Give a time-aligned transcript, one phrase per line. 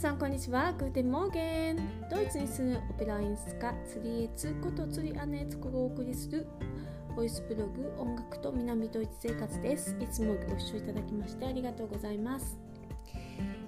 [0.00, 0.72] さんこんにちは。
[0.72, 2.08] Guten Morgen。
[2.08, 6.46] ドイツに住むオペラ演出家、釣りエツこと釣りアネツコがお送りする
[7.14, 9.94] ボイスブログ音楽と南ドイツ生活です。
[10.00, 12.58] いつもご視聴いただきましてありがとうございます。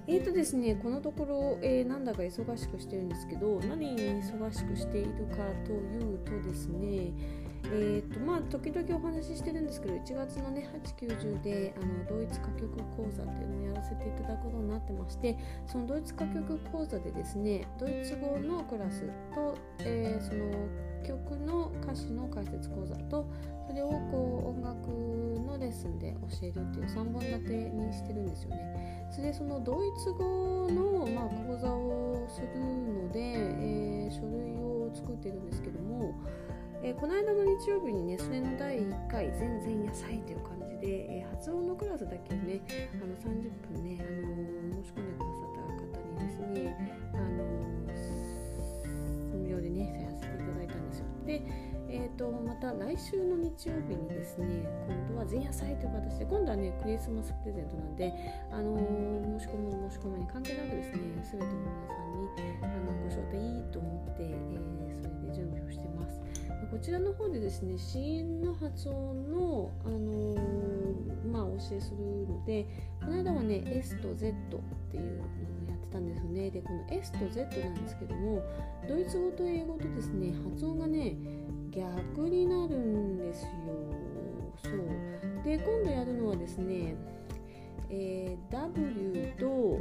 [0.07, 7.11] えーとですね、このところ、えー、なんだか忙しくしてるんですけど、何に忙しくしているかというとですね、
[7.65, 19.01] えーとまあ、時々お話ししてるんですけど1月のね890であのドイツ歌曲講座っていうのをやらせていただくことになってましてそのドイツ歌曲講座でですねドイツ語のクラス
[19.33, 20.51] と、えー、その
[21.03, 23.25] 曲の歌詞の解説講座と
[23.67, 24.87] それをこう音楽
[25.47, 29.07] のレッスンで教えるっていう3本立てにしてるんですよね。
[29.11, 36.13] それでそのドイツ語の、まあ、講座をするので、えー、書類を作ってるんですけども
[36.83, 42.59] えー、この間の日曜日にねそれの第1回「全然野菜」という感じで、えー、発音のクラスだけをね
[43.01, 47.43] あの30分ね、あのー、申し込んでくださった方にですね、あの
[49.39, 51.05] 無料でねやらせていただいたんですよ。
[51.25, 58.11] でえーと、また来週の日曜日にですね今度は前夜祭という形で今度はねクリスマスプレゼントなんで、
[58.51, 60.99] あのー、申し込む申し込むに関係なくですね
[61.31, 61.45] 全て
[66.83, 72.67] ちらの方でですね子音の発音の、あのー、まあ、お教えするので
[72.99, 75.25] この間はね S と Z っていうのを
[75.69, 76.51] やってたんですよね。
[76.51, 78.41] でこの S と Z なんですけども
[78.85, 81.15] ドイツ語と英語とですね発音がね
[81.71, 83.49] 逆になるんですよ。
[84.61, 85.43] そう。
[85.45, 86.95] で今度やるのはですね、
[87.89, 89.79] えー、W と、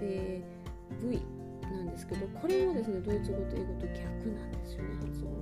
[0.00, 1.20] えー、V
[1.70, 5.41] なんですけどこれもですねドイツ語と英語と逆なんですよね発音。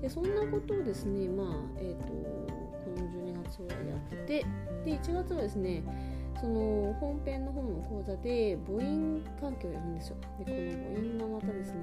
[0.00, 1.46] でそんなことをですねまあ
[1.78, 4.44] えっ、ー、とこの12月はやって
[4.84, 5.82] で1月はですね
[6.40, 10.16] その本編の方の講座で母音環境をやるんですよ。
[10.38, 10.56] でこの
[10.94, 11.78] 母音がまたですね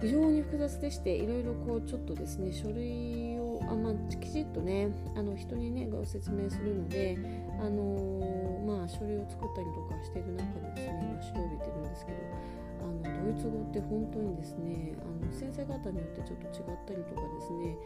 [0.00, 7.18] 非常に複雑でしていろいろこうちょっとですね書類をあ、まあ、きちっとねあの人にねご説明するので
[7.60, 12.18] あのー、まあ書類を作ったりとかしている中でですね今調べてるんですけど
[12.80, 17.76] あのドイツ語って本当にですねあの先生方によってちょっと違ったりとかですね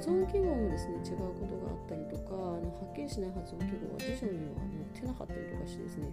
[0.00, 6.08] 発音記号もですね違うことがあったりとかあのはっきりしない発音記号は辞書には載ってなかったりとかしてですね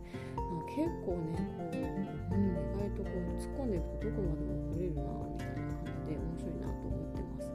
[0.75, 7.47] 結構ねこう、うん、意外とこう突っ込んでいくとどこまでも掘れるなみたいな感じで面白いなと思ってます。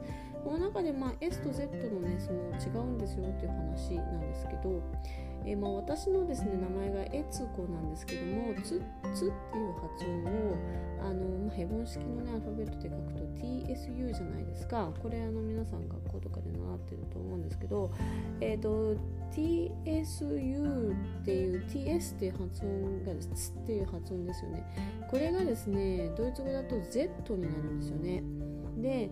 [0.43, 4.81] この中で、まあ、S と Z のねその違うんですよっていう話なんですけど
[5.45, 8.81] えー、まあ、私のですね名前がエツコなんですけどもツ
[9.13, 10.57] ツっていう発音を
[11.01, 14.89] あの、まあ、ヘボン式のねアルファベットで書くと TSU じゃないですか。
[15.01, 17.91] これあの皆さん学校とかで習ってると思うんですけど、
[18.39, 18.95] えーと、
[19.31, 24.63] TSU っていう TS っていう発音がツっていう発音ですよね。
[25.09, 28.23] これがですねドイツ語だと Z になるんですよね。
[28.77, 29.09] で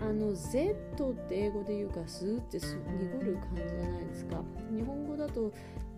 [0.00, 0.74] あの Z
[1.10, 4.42] って英語で言うからスーって濁る感じじゃないですか。
[4.74, 5.52] 日本だと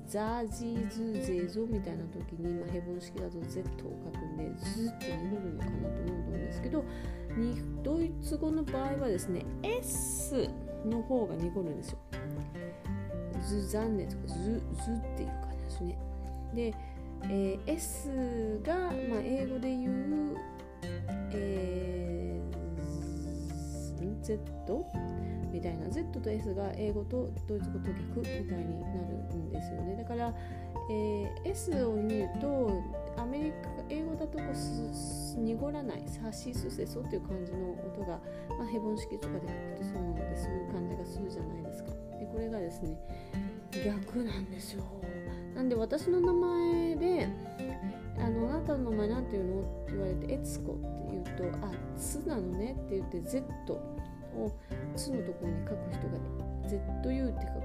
[0.06, 6.84] ザジーズゼゾみたいな時に、まあ、ヘボン式だと Z を書くんでズって濁るのかなと思うんですけど
[7.84, 10.48] ドイツ語の場合はですね S
[10.84, 11.98] の方が濁るんですよ。
[13.47, 15.98] ズザンネとかズズっていう感じですね。
[16.54, 16.75] で、
[17.25, 18.92] えー、S が、まあ、
[19.22, 20.36] 英語で言う、
[21.32, 21.99] えー
[24.38, 24.86] Z
[25.52, 29.96] みたいな Z と S が英語とドイツ語と逆みたいになるんですよね。
[29.96, 30.34] だから、
[30.91, 32.70] えー、S を見ると
[33.16, 33.56] アメリカ
[33.88, 38.20] 英語だとこう濁らないサシスセソっていう感じの音が、
[38.56, 39.48] まあ、ヘボン式とかで
[39.78, 42.97] 書くとそうなのでそういう感じがするじゃないですかでこれがですね
[43.84, 44.82] 逆なんですよ。
[45.54, 47.28] なんで私の名前で
[48.18, 53.44] あのあなたの名前なんていうのって言われてエツコって言うとあツなのねって言って Z
[54.44, 54.50] を
[54.96, 57.60] 「つ」のところに書く人が ZU って書く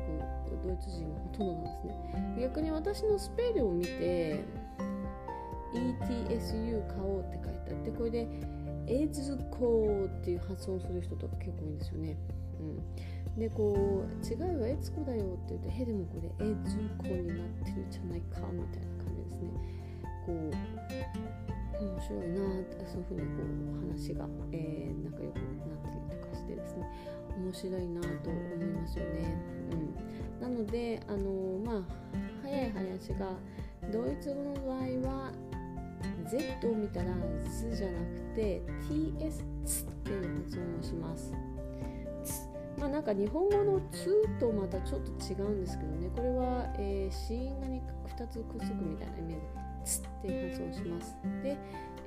[0.63, 2.37] ドイツ人がほとんどなんですね。
[2.41, 4.43] 逆に私のスペルを見て
[5.73, 8.27] ETSU 買おうって書いてあってこれで
[8.87, 12.17] エズコっていう発音する人とか結構いいんですよね、
[12.59, 19.49] うん、でこう違いはエツコだよって言ってへでもこれエズコになってるじゃないかみたいな感じですね。
[20.25, 21.54] こう
[22.05, 22.37] 白いな
[22.85, 23.41] そういうふうにこ
[23.73, 26.85] う話が、えー、仲良くなったりとかしてですね。
[27.35, 29.35] 面白いなと思いますよね。
[30.39, 31.83] うん、なのであのまあ
[32.43, 33.33] 早い話が
[33.91, 35.31] ドイツ語の場合は
[36.29, 37.09] Z を見たら
[37.43, 41.33] Z じゃなくて TS っていう発音をします。
[42.77, 46.09] まあなんか日本語の「つ」とまたちょっと違うんですけどね。
[46.15, 47.67] これは、えー、子音が、
[48.15, 49.65] 2つくっつくみたいなイメージ。
[49.85, 51.15] ツって発音します。
[51.43, 51.57] で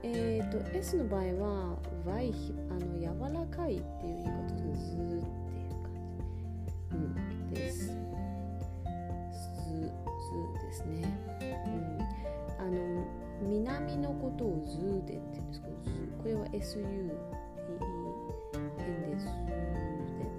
[0.03, 2.33] えーと、S の場合は「ワイ
[2.71, 7.87] あの柔らかいっていう言い方で「ズ」っていう感じ、うん、です。
[7.87, 7.93] ズ、
[9.75, 9.91] ズ
[10.63, 11.03] ですね。
[11.41, 13.05] うん、あの
[13.43, 15.75] 南のことをズーデって言うんですけど、
[16.23, 17.15] これは SU 変で
[19.17, 19.53] ズーデ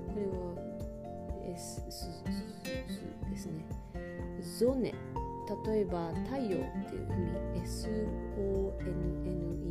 [0.07, 2.23] これは S スス
[3.29, 3.65] ですね。
[4.57, 4.93] ゾネ。
[5.65, 7.07] 例えば太陽っていう
[7.55, 8.73] 意味 SONNE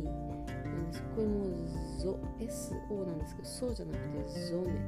[0.03, 1.01] なんです。
[1.15, 1.45] これも
[1.97, 4.71] ゾ SO なんですけどそうじゃなくてゾネ。
[4.71, 4.79] って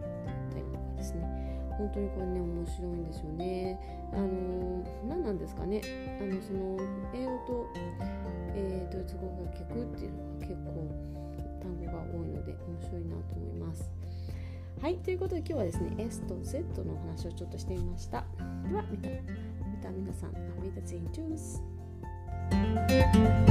[0.49, 1.51] 太陽とかですね。
[1.77, 3.79] 本当にこれね面白いんですよね。
[4.13, 5.81] あの何なんですかね。
[6.19, 6.77] あのその
[7.13, 7.67] 英語と、
[8.53, 10.91] えー、ドイツ語が聞くっていうのが結構
[11.61, 13.89] 単語が多いので面白いなと思います。
[14.81, 18.25] はいということで今日はですね S と Z のお話をちょっとしてみました
[18.67, 20.31] ではまたまた皆さん
[22.51, 23.50] Have a great!